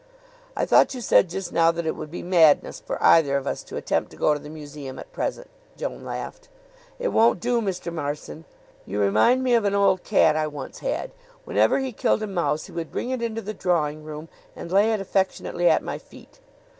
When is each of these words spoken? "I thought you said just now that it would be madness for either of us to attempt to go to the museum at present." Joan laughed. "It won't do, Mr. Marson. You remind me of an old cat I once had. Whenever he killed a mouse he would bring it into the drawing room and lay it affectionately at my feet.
"I 0.55 0.65
thought 0.65 0.95
you 0.95 0.99
said 1.01 1.29
just 1.29 1.53
now 1.53 1.69
that 1.69 1.85
it 1.85 1.95
would 1.95 2.09
be 2.09 2.23
madness 2.23 2.79
for 2.83 2.97
either 3.03 3.37
of 3.37 3.45
us 3.45 3.61
to 3.65 3.75
attempt 3.75 4.09
to 4.09 4.17
go 4.17 4.33
to 4.33 4.39
the 4.39 4.49
museum 4.49 4.97
at 4.97 5.11
present." 5.13 5.47
Joan 5.77 6.03
laughed. 6.03 6.49
"It 6.97 7.09
won't 7.09 7.39
do, 7.39 7.61
Mr. 7.61 7.93
Marson. 7.93 8.45
You 8.87 8.99
remind 8.99 9.43
me 9.43 9.53
of 9.53 9.63
an 9.63 9.75
old 9.75 10.03
cat 10.03 10.35
I 10.35 10.47
once 10.47 10.79
had. 10.79 11.11
Whenever 11.45 11.77
he 11.77 11.91
killed 11.91 12.23
a 12.23 12.25
mouse 12.25 12.65
he 12.65 12.71
would 12.71 12.91
bring 12.91 13.11
it 13.11 13.21
into 13.21 13.43
the 13.43 13.53
drawing 13.53 14.03
room 14.03 14.27
and 14.55 14.71
lay 14.71 14.91
it 14.91 14.99
affectionately 14.99 15.69
at 15.69 15.83
my 15.83 15.99
feet. 15.99 16.39